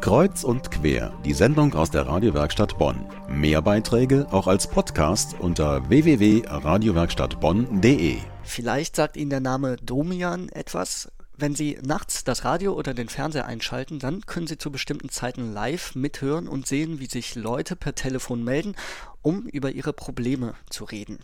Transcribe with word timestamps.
Kreuz 0.00 0.44
und 0.44 0.70
quer, 0.70 1.12
die 1.24 1.32
Sendung 1.34 1.74
aus 1.74 1.90
der 1.90 2.06
Radiowerkstatt 2.06 2.78
Bonn. 2.78 3.04
Mehr 3.28 3.60
Beiträge 3.62 4.28
auch 4.30 4.46
als 4.46 4.68
Podcast 4.68 5.34
unter 5.40 5.88
www.radiowerkstattbonn.de. 5.88 8.18
Vielleicht 8.44 8.94
sagt 8.96 9.16
Ihnen 9.16 9.30
der 9.30 9.40
Name 9.40 9.76
Domian 9.76 10.50
etwas. 10.50 11.10
Wenn 11.36 11.56
Sie 11.56 11.78
nachts 11.82 12.22
das 12.24 12.44
Radio 12.44 12.74
oder 12.74 12.94
den 12.94 13.08
Fernseher 13.08 13.46
einschalten, 13.46 13.98
dann 13.98 14.24
können 14.24 14.46
Sie 14.46 14.58
zu 14.58 14.70
bestimmten 14.70 15.08
Zeiten 15.08 15.52
live 15.52 15.96
mithören 15.96 16.46
und 16.48 16.66
sehen, 16.66 17.00
wie 17.00 17.06
sich 17.06 17.34
Leute 17.34 17.74
per 17.76 17.94
Telefon 17.94 18.44
melden, 18.44 18.74
um 19.22 19.46
über 19.46 19.70
ihre 19.72 19.92
Probleme 19.92 20.54
zu 20.70 20.84
reden. 20.84 21.18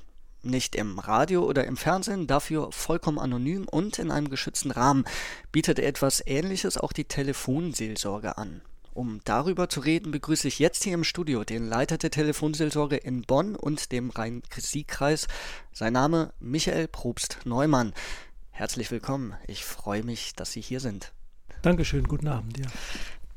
Nicht 0.45 0.77
im 0.77 0.99
Radio 0.99 1.43
oder 1.43 1.65
im 1.65 1.79
Fernsehen, 1.79 2.27
dafür 2.27 2.71
vollkommen 2.71 3.19
anonym 3.19 3.67
und 3.67 3.99
in 3.99 4.11
einem 4.11 4.29
geschützten 4.29 4.71
Rahmen 4.71 5.07
bietet 5.53 5.79
etwas 5.79 6.23
Ähnliches 6.27 6.77
auch 6.77 6.93
die 6.93 7.07
Telefonseelsorge 7.07 8.37
an. 8.37 8.61
Um 8.93 9.23
darüber 9.25 9.71
zu 9.71 9.81
reden, 9.81 10.13
begrüße 10.13 10.47
ich 10.47 10.59
jetzt 10.59 10.85
hier 10.85 10.93
im 10.93 11.03
Studio 11.03 11.45
den 11.45 11.67
Leiter 11.67 11.97
der 11.97 12.11
Telefonseelsorge 12.11 12.97
in 12.97 13.23
Bonn 13.23 13.57
und 13.57 13.91
dem 13.91 14.11
Rhein-Sieg-Kreis. 14.11 15.29
Sein 15.73 15.95
Name 15.95 16.35
Michael 16.41 16.89
Probst 16.89 17.39
Neumann. 17.45 17.95
Herzlich 18.51 18.91
willkommen. 18.91 19.35
Ich 19.47 19.65
freue 19.65 20.05
mich, 20.05 20.35
dass 20.35 20.53
Sie 20.53 20.61
hier 20.61 20.81
sind. 20.81 21.13
Dankeschön, 21.63 22.05
guten 22.05 22.29
Abend. 22.29 22.59
Ja. 22.59 22.67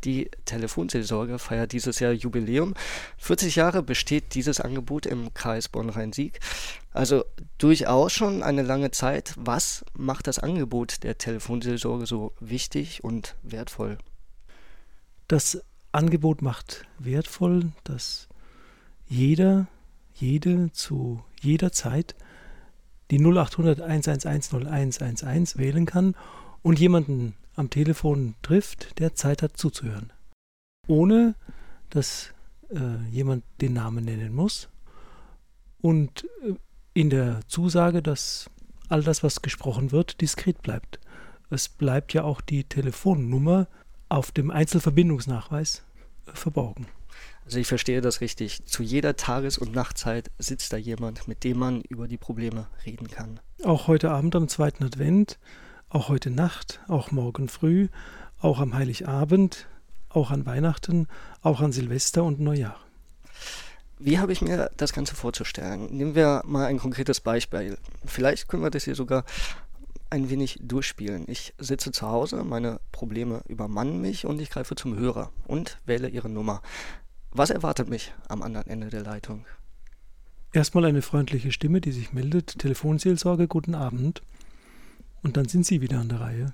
Die 0.03 0.29
Telefonseelsorge 0.45 1.39
feiert 1.39 1.71
dieses 1.71 1.99
Jahr 1.99 2.11
Jubiläum. 2.11 2.73
40 3.17 3.55
Jahre 3.55 3.81
besteht 3.81 4.35
dieses 4.35 4.61
Angebot 4.61 5.05
im 5.05 5.33
Kreis 5.33 5.69
Bonn-Rhein-Sieg. 5.69 6.39
Also 6.93 7.25
durchaus 7.57 8.13
schon 8.13 8.43
eine 8.43 8.61
lange 8.61 8.91
Zeit. 8.91 9.33
Was 9.37 9.83
macht 9.93 10.27
das 10.27 10.39
Angebot 10.39 11.03
der 11.03 11.17
Telefonseelsorge 11.17 12.05
so 12.05 12.33
wichtig 12.39 13.03
und 13.03 13.35
wertvoll? 13.43 13.97
Das 15.27 15.61
Angebot 15.91 16.41
macht 16.41 16.85
wertvoll, 16.99 17.71
dass 17.83 18.27
jeder, 19.07 19.67
jede 20.13 20.71
zu 20.73 21.23
jeder 21.41 21.71
Zeit 21.71 22.15
die 23.09 23.19
0800 23.19 23.81
111 23.81 24.53
0111 24.53 25.57
wählen 25.57 25.85
kann 25.85 26.15
und 26.61 26.79
jemanden 26.79 27.35
am 27.57 27.69
Telefon 27.69 28.35
trifft, 28.41 28.99
der 28.99 29.15
Zeit 29.15 29.41
hat 29.41 29.57
zuzuhören. 29.57 30.13
Ohne 30.87 31.35
dass 31.89 32.33
äh, 32.69 33.09
jemand 33.11 33.43
den 33.61 33.73
Namen 33.73 34.05
nennen 34.05 34.33
muss 34.33 34.69
und 35.81 36.25
äh, 36.43 36.53
in 36.93 37.09
der 37.09 37.41
Zusage, 37.47 38.01
dass 38.01 38.49
all 38.89 39.03
das, 39.03 39.23
was 39.23 39.41
gesprochen 39.41 39.91
wird, 39.91 40.21
diskret 40.21 40.61
bleibt. 40.61 40.99
Es 41.49 41.69
bleibt 41.69 42.13
ja 42.13 42.23
auch 42.23 42.41
die 42.41 42.63
Telefonnummer 42.63 43.67
auf 44.09 44.31
dem 44.31 44.51
Einzelverbindungsnachweis 44.51 45.83
äh, 46.25 46.31
verborgen. 46.33 46.87
Also 47.45 47.59
ich 47.59 47.67
verstehe 47.67 48.01
das 48.01 48.21
richtig. 48.21 48.65
Zu 48.65 48.83
jeder 48.83 49.15
Tages- 49.15 49.57
und 49.57 49.73
Nachtzeit 49.73 50.31
sitzt 50.37 50.73
da 50.73 50.77
jemand, 50.77 51.27
mit 51.27 51.43
dem 51.43 51.57
man 51.57 51.81
über 51.81 52.07
die 52.07 52.17
Probleme 52.17 52.67
reden 52.85 53.07
kann. 53.07 53.39
Auch 53.63 53.87
heute 53.87 54.11
Abend 54.11 54.35
am 54.35 54.47
zweiten 54.49 54.83
Advent 54.83 55.39
auch 55.89 56.09
heute 56.09 56.29
Nacht, 56.29 56.79
auch 56.87 57.11
morgen 57.11 57.47
früh, 57.47 57.87
auch 58.39 58.59
am 58.59 58.73
Heiligabend, 58.73 59.67
auch 60.09 60.31
an 60.31 60.45
Weihnachten, 60.45 61.07
auch 61.41 61.61
an 61.61 61.71
Silvester 61.71 62.23
und 62.23 62.39
Neujahr. 62.39 62.77
Wie 63.99 64.19
habe 64.19 64.31
ich 64.31 64.41
mir 64.41 64.69
das 64.77 64.93
Ganze 64.93 65.15
vorzustellen? 65.15 65.87
Nehmen 65.95 66.13
wir 66.13 66.43
mal 66.45 66.67
ein 66.67 66.77
konkretes 66.77 67.19
Beispiel. 67.19 67.77
Vielleicht 68.05 68.47
können 68.47 68.63
wir 68.63 68.69
das 68.69 68.83
hier 68.83 68.95
sogar 68.95 69.23
ein 70.09 70.29
wenig 70.29 70.59
durchspielen. 70.61 71.25
Ich 71.27 71.53
sitze 71.57 71.91
zu 71.91 72.07
Hause, 72.07 72.43
meine 72.43 72.79
Probleme 72.91 73.41
übermannen 73.47 73.99
mich 73.99 74.25
und 74.25 74.39
ich 74.39 74.49
greife 74.49 74.75
zum 74.75 74.97
Hörer 74.97 75.31
und 75.47 75.79
wähle 75.85 76.09
ihre 76.09 76.29
Nummer. 76.29 76.61
Was 77.31 77.49
erwartet 77.49 77.89
mich 77.89 78.13
am 78.27 78.41
anderen 78.41 78.67
Ende 78.67 78.87
der 78.89 79.01
Leitung? 79.01 79.45
Erstmal 80.53 80.85
eine 80.85 81.01
freundliche 81.01 81.51
Stimme, 81.51 81.81
die 81.81 81.91
sich 81.91 82.13
meldet. 82.13 82.59
Telefonseelsorge, 82.59 83.47
guten 83.47 83.75
Abend. 83.75 84.21
Und 85.23 85.37
dann 85.37 85.47
sind 85.47 85.65
Sie 85.65 85.81
wieder 85.81 85.99
an 85.99 86.09
der 86.09 86.21
Reihe. 86.21 86.53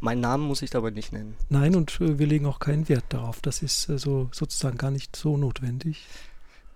Meinen 0.00 0.20
Namen 0.20 0.44
muss 0.44 0.62
ich 0.62 0.70
dabei 0.70 0.90
nicht 0.90 1.12
nennen. 1.12 1.36
Nein, 1.48 1.76
und 1.76 2.00
äh, 2.00 2.18
wir 2.18 2.26
legen 2.26 2.46
auch 2.46 2.58
keinen 2.58 2.88
Wert 2.88 3.04
darauf. 3.10 3.40
Das 3.40 3.62
ist 3.62 3.88
äh, 3.88 3.98
so 3.98 4.28
sozusagen 4.32 4.76
gar 4.76 4.90
nicht 4.90 5.14
so 5.14 5.36
notwendig. 5.36 6.06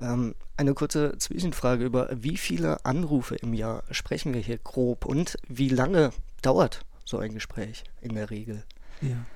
Ähm, 0.00 0.34
eine 0.56 0.75
kurze 0.75 1.19
Zwischenfrage 1.19 1.84
über 1.84 2.09
wie 2.12 2.37
viele 2.37 2.84
Anrufe 2.84 3.34
im 3.34 3.55
Jahr 3.55 3.82
sprechen 3.91 4.32
wir 4.32 4.41
hier 4.41 4.59
grob 4.59 5.05
und 5.06 5.37
wie 5.49 5.69
lange 5.69 6.12
dauert 6.43 6.84
so 7.05 7.19
ein 7.19 7.34
Gespräch 7.34 7.84
in 8.00 8.15
der 8.15 8.31
Regel? 8.31 8.62
Ja. 9.00 9.26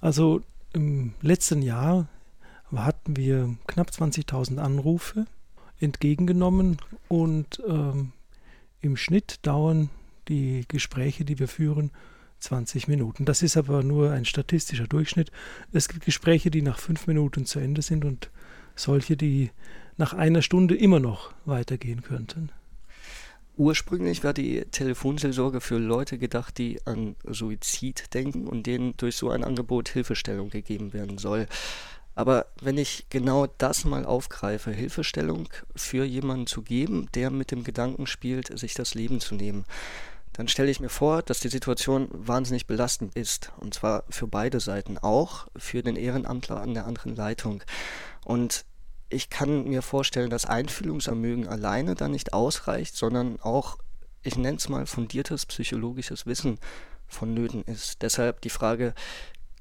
Also 0.00 0.40
im 0.72 1.14
letzten 1.20 1.62
Jahr 1.62 2.08
hatten 2.74 3.16
wir 3.16 3.56
knapp 3.66 3.90
20.000 3.90 4.58
Anrufe 4.58 5.26
entgegengenommen 5.78 6.78
und 7.08 7.62
ähm, 7.66 8.12
im 8.80 8.96
Schnitt 8.96 9.40
dauern 9.42 9.90
die 10.28 10.64
Gespräche, 10.68 11.24
die 11.24 11.38
wir 11.38 11.48
führen, 11.48 11.90
20 12.40 12.88
Minuten. 12.88 13.24
Das 13.24 13.42
ist 13.42 13.56
aber 13.56 13.82
nur 13.82 14.10
ein 14.12 14.24
statistischer 14.24 14.86
Durchschnitt. 14.86 15.30
Es 15.72 15.88
gibt 15.88 16.04
Gespräche, 16.04 16.50
die 16.50 16.62
nach 16.62 16.78
fünf 16.78 17.06
Minuten 17.06 17.46
zu 17.46 17.58
Ende 17.58 17.82
sind 17.82 18.04
und 18.04 18.30
solche, 18.74 19.16
die 19.16 19.50
nach 19.96 20.12
einer 20.12 20.42
Stunde 20.42 20.76
immer 20.76 21.00
noch 21.00 21.32
weitergehen 21.44 22.02
könnten. 22.02 22.50
Ursprünglich 23.56 24.22
war 24.22 24.34
die 24.34 24.66
Telefonseelsorge 24.70 25.62
für 25.62 25.78
Leute 25.78 26.18
gedacht, 26.18 26.58
die 26.58 26.78
an 26.84 27.16
Suizid 27.24 28.12
denken 28.12 28.46
und 28.46 28.66
denen 28.66 28.94
durch 28.98 29.16
so 29.16 29.30
ein 29.30 29.42
Angebot 29.42 29.88
Hilfestellung 29.88 30.50
gegeben 30.50 30.92
werden 30.92 31.16
soll. 31.16 31.46
Aber 32.14 32.46
wenn 32.60 32.76
ich 32.76 33.06
genau 33.08 33.46
das 33.46 33.86
mal 33.86 34.04
aufgreife, 34.04 34.70
Hilfestellung 34.72 35.48
für 35.74 36.04
jemanden 36.04 36.46
zu 36.46 36.62
geben, 36.62 37.08
der 37.14 37.30
mit 37.30 37.50
dem 37.50 37.64
Gedanken 37.64 38.06
spielt, 38.06 38.58
sich 38.58 38.74
das 38.74 38.94
Leben 38.94 39.20
zu 39.20 39.34
nehmen, 39.34 39.64
dann 40.36 40.48
stelle 40.48 40.70
ich 40.70 40.80
mir 40.80 40.90
vor, 40.90 41.22
dass 41.22 41.40
die 41.40 41.48
Situation 41.48 42.08
wahnsinnig 42.12 42.66
belastend 42.66 43.16
ist. 43.16 43.52
Und 43.56 43.72
zwar 43.72 44.04
für 44.10 44.26
beide 44.26 44.60
Seiten, 44.60 44.98
auch 44.98 45.46
für 45.56 45.82
den 45.82 45.96
Ehrenamtler 45.96 46.60
an 46.60 46.74
der 46.74 46.86
anderen 46.86 47.16
Leitung. 47.16 47.62
Und 48.22 48.66
ich 49.08 49.30
kann 49.30 49.64
mir 49.64 49.80
vorstellen, 49.80 50.28
dass 50.28 50.44
Einfühlungsvermögen 50.44 51.48
alleine 51.48 51.94
dann 51.94 52.10
nicht 52.10 52.34
ausreicht, 52.34 52.96
sondern 52.96 53.40
auch, 53.40 53.78
ich 54.22 54.36
nenne 54.36 54.58
es 54.58 54.68
mal, 54.68 54.84
fundiertes 54.84 55.46
psychologisches 55.46 56.26
Wissen 56.26 56.58
vonnöten 57.06 57.62
ist. 57.62 58.02
Deshalb 58.02 58.42
die 58.42 58.50
Frage, 58.50 58.92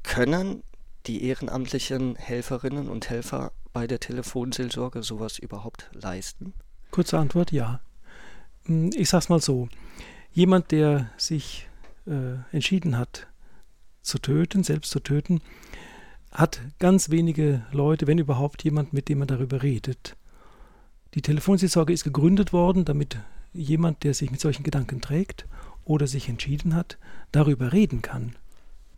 können 0.03 0.62
die 1.06 1.24
ehrenamtlichen 1.24 2.18
Helferinnen 2.18 2.90
und 2.90 3.09
Helfer 3.09 3.53
bei 3.72 3.88
der 3.88 4.02
Telefonseelsorge 4.02 5.03
sowas 5.03 5.40
überhaupt 5.40 5.90
leisten? 5.94 6.53
Kurze 6.92 7.18
Antwort, 7.18 7.53
ja. 7.53 7.80
Hm, 8.66 8.90
ich 8.94 9.07
sag's 9.07 9.30
mal 9.30 9.40
so 9.40 9.69
jemand, 10.35 10.72
der 10.72 11.09
sich 11.18 11.68
äh, 12.06 12.35
entschieden 12.51 12.97
hat 12.97 13.28
zu 14.01 14.19
töten, 14.19 14.63
selbst 14.63 14.91
zu 14.91 15.00
töten, 15.00 15.41
hat 16.29 16.59
ganz 16.78 17.09
wenige 17.09 17.66
Leute, 17.72 18.06
wenn 18.06 18.19
überhaupt 18.19 18.63
jemand, 18.63 18.91
mit 18.91 19.07
dem 19.07 19.19
man 19.19 19.29
darüber 19.29 19.63
redet. 19.63 20.18
Die 21.13 21.22
Telefonseelsorge 21.22 21.94
ist 21.94 22.03
gegründet 22.03 22.51
worden, 22.51 22.84
damit 22.84 23.18
jemand, 23.53 24.03
der 24.03 24.13
sich 24.13 24.29
mit 24.29 24.41
solchen 24.41 24.63
Gedanken 24.63 25.00
trägt 25.00 25.47
oder 25.85 26.06
sich 26.06 26.28
entschieden 26.28 26.75
hat, 26.75 26.97
darüber 27.31 27.72
reden 27.72 28.01
kann. 28.01 28.35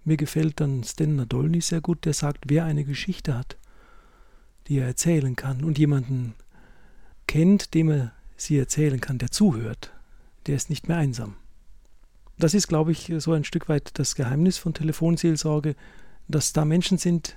Mir 0.03 0.17
gefällt 0.17 0.59
dann 0.59 0.83
Stan 0.83 1.15
Nadolny 1.15 1.61
sehr 1.61 1.81
gut, 1.81 2.05
der 2.05 2.13
sagt, 2.13 2.45
wer 2.47 2.65
eine 2.65 2.83
Geschichte 2.83 3.37
hat, 3.37 3.57
die 4.67 4.79
er 4.79 4.87
erzählen 4.87 5.35
kann 5.35 5.63
und 5.63 5.77
jemanden 5.77 6.33
kennt, 7.27 7.75
dem 7.75 7.91
er 7.91 8.13
sie 8.35 8.57
erzählen 8.57 8.99
kann, 8.99 9.19
der 9.19 9.29
zuhört, 9.29 9.91
der 10.47 10.55
ist 10.55 10.69
nicht 10.69 10.87
mehr 10.87 10.97
einsam. 10.97 11.35
Das 12.37 12.53
ist, 12.53 12.67
glaube 12.67 12.91
ich, 12.91 13.11
so 13.17 13.33
ein 13.33 13.43
Stück 13.43 13.67
weit 13.67 13.97
das 13.99 14.15
Geheimnis 14.15 14.57
von 14.57 14.73
Telefonseelsorge, 14.73 15.75
dass 16.27 16.53
da 16.53 16.65
Menschen 16.65 16.97
sind, 16.97 17.35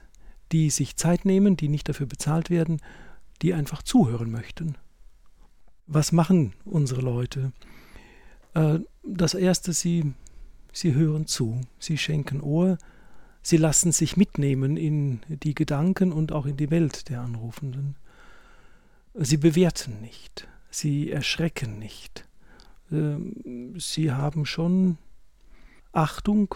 die 0.53 0.71
sich 0.71 0.97
Zeit 0.97 1.25
nehmen, 1.25 1.57
die 1.57 1.69
nicht 1.69 1.89
dafür 1.89 2.07
bezahlt 2.07 2.51
werden, 2.51 2.81
die 3.41 3.55
einfach 3.55 3.83
zuhören 3.83 4.31
möchten. 4.31 4.77
Was 5.87 6.13
machen 6.13 6.55
unsere 6.65 7.01
Leute? 7.01 7.53
Äh, 8.55 8.81
das 9.03 9.35
Erste, 9.35 9.73
sie, 9.73 10.13
sie 10.73 10.95
hören 10.95 11.27
zu, 11.27 11.61
sie 11.79 11.99
schenken 11.99 12.41
Ohr, 12.41 12.79
sie 13.43 13.57
lassen 13.57 13.93
sich 13.93 14.17
mitnehmen 14.17 14.77
in 14.77 15.21
die 15.29 15.55
Gedanken 15.55 16.13
und 16.13 16.33
auch 16.33 16.47
in 16.47 16.57
die 16.57 16.71
Welt 16.71 17.09
der 17.09 17.23
Anrufenden. 17.23 17.97
Sie 19.15 19.39
bewerten 19.39 20.01
nicht, 20.01 20.47
sie 20.71 21.11
erschrecken 21.11 21.79
nicht. 21.79 22.29
Ähm, 22.93 23.75
sie 23.79 24.13
haben 24.13 24.47
schon 24.47 24.99
Achtung 25.93 26.55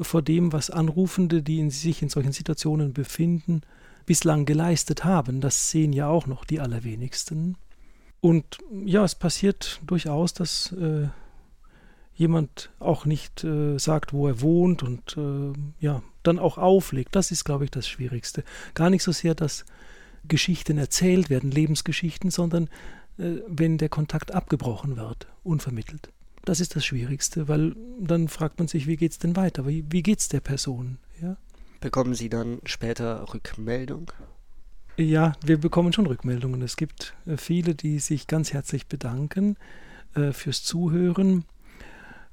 vor 0.00 0.22
dem, 0.22 0.52
was 0.52 0.70
Anrufende, 0.70 1.42
die 1.42 1.60
in 1.60 1.70
sich 1.70 2.02
in 2.02 2.08
solchen 2.08 2.32
Situationen 2.32 2.92
befinden, 2.92 3.62
bislang 4.06 4.46
geleistet 4.46 5.04
haben. 5.04 5.40
Das 5.40 5.70
sehen 5.70 5.92
ja 5.92 6.08
auch 6.08 6.26
noch 6.26 6.44
die 6.44 6.60
allerwenigsten. 6.60 7.56
Und 8.20 8.58
ja, 8.84 9.04
es 9.04 9.14
passiert 9.14 9.80
durchaus, 9.86 10.32
dass 10.32 10.72
äh, 10.72 11.08
jemand 12.14 12.70
auch 12.78 13.04
nicht 13.04 13.42
äh, 13.44 13.78
sagt, 13.78 14.12
wo 14.12 14.28
er 14.28 14.40
wohnt 14.40 14.82
und 14.82 15.16
äh, 15.16 15.52
ja, 15.80 16.02
dann 16.22 16.38
auch 16.38 16.58
auflegt. 16.58 17.16
Das 17.16 17.30
ist, 17.30 17.44
glaube 17.44 17.64
ich, 17.64 17.70
das 17.70 17.88
Schwierigste. 17.88 18.44
Gar 18.74 18.90
nicht 18.90 19.02
so 19.02 19.12
sehr, 19.12 19.34
dass 19.34 19.64
Geschichten 20.28 20.78
erzählt 20.78 21.30
werden, 21.30 21.50
Lebensgeschichten, 21.50 22.30
sondern 22.30 22.68
wenn 23.16 23.78
der 23.78 23.88
Kontakt 23.88 24.32
abgebrochen 24.32 24.96
wird, 24.96 25.26
unvermittelt. 25.44 26.10
Das 26.44 26.60
ist 26.60 26.74
das 26.74 26.84
Schwierigste, 26.84 27.46
weil 27.46 27.76
dann 28.00 28.28
fragt 28.28 28.58
man 28.58 28.68
sich, 28.68 28.86
wie 28.86 28.96
geht 28.96 29.12
es 29.12 29.18
denn 29.18 29.36
weiter? 29.36 29.66
Wie, 29.66 29.84
wie 29.90 30.02
geht 30.02 30.18
es 30.18 30.28
der 30.28 30.40
Person? 30.40 30.98
Ja? 31.20 31.36
Bekommen 31.80 32.14
Sie 32.14 32.28
dann 32.28 32.60
später 32.64 33.32
Rückmeldung? 33.32 34.10
Ja, 34.96 35.32
wir 35.44 35.58
bekommen 35.58 35.92
schon 35.92 36.06
Rückmeldungen. 36.06 36.62
Es 36.62 36.76
gibt 36.76 37.14
äh, 37.26 37.36
viele, 37.36 37.74
die 37.74 37.98
sich 37.98 38.26
ganz 38.26 38.52
herzlich 38.52 38.86
bedanken 38.86 39.56
äh, 40.14 40.32
fürs 40.32 40.62
Zuhören 40.64 41.40
äh, 41.40 41.51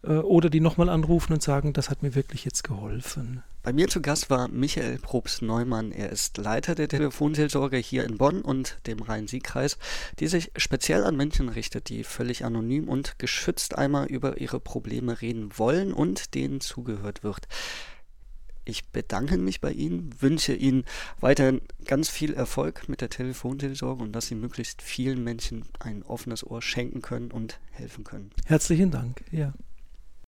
oder 0.04 0.50
die 0.50 0.62
nochmal 0.62 0.90
anrufen 0.90 1.34
und 1.34 1.44
sagen, 1.44 1.74
das 1.74 1.90
hat 1.90 2.04
mir 2.04 2.16
wirklich 2.16 2.46
jetzt 2.46 2.63
geholfen. 2.63 3.44
Bei 3.62 3.74
mir 3.74 3.90
zu 3.90 4.01
Gast 4.01 4.30
war 4.30 4.48
Michael 4.48 4.98
Probst-Neumann. 5.00 5.92
Er 5.92 6.10
ist 6.10 6.38
Leiter 6.38 6.75
der 6.75 6.88
Telefonseelsorge 6.88 7.75
hier 7.75 8.06
in 8.06 8.18
Bonn 8.18 8.42
und 8.42 8.80
dem 8.88 9.01
Rhein-Sieg-Kreis, 9.01 9.78
die 10.19 10.28
sich 10.28 10.51
speziell 10.56 11.04
an 11.04 11.18
Menschen 11.18 11.50
richtet, 11.50 11.90
die 11.90 12.06
völlig 12.06 12.46
anonym 12.46 12.88
und 12.88 13.19
geschützt 13.19 13.78
einmal 13.78 14.07
über 14.07 14.40
ihre 14.40 14.62
Probleme 14.62 15.22
reden 15.22 15.51
wollen 15.57 15.92
und 15.92 16.34
denen 16.36 16.62
zugehört 16.62 17.24
wird. 17.24 17.50
Ich 18.63 18.88
bedanke 18.90 19.38
mich 19.38 19.62
bei 19.62 19.72
Ihnen, 19.72 20.16
wünsche 20.22 20.54
Ihnen 20.54 20.86
weiterhin 21.19 21.62
ganz 21.86 22.07
viel 22.07 22.34
Erfolg 22.34 22.88
mit 22.88 23.01
der 23.01 23.10
Telefonseelsorge 23.10 24.04
und 24.04 24.13
dass 24.13 24.28
Sie 24.28 24.36
möglichst 24.36 24.81
vielen 24.81 25.24
Menschen 25.24 25.66
ein 25.80 26.04
offenes 26.04 26.46
Ohr 26.46 26.62
schenken 26.62 27.01
können 27.01 27.31
und 27.31 27.60
helfen 27.72 28.04
können. 28.04 28.30
Herzlichen 28.46 28.92
Dank, 28.92 29.24
ja. 29.31 29.54